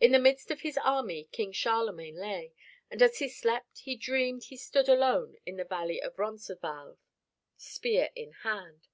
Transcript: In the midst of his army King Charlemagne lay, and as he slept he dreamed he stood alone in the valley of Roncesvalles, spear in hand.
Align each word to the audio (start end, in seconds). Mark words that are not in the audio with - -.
In 0.00 0.10
the 0.10 0.18
midst 0.18 0.50
of 0.50 0.62
his 0.62 0.76
army 0.78 1.28
King 1.30 1.52
Charlemagne 1.52 2.16
lay, 2.16 2.54
and 2.90 3.00
as 3.00 3.18
he 3.20 3.28
slept 3.28 3.78
he 3.78 3.94
dreamed 3.94 4.42
he 4.46 4.56
stood 4.56 4.88
alone 4.88 5.36
in 5.46 5.58
the 5.58 5.64
valley 5.64 6.02
of 6.02 6.18
Roncesvalles, 6.18 6.98
spear 7.56 8.10
in 8.16 8.32
hand. 8.42 8.88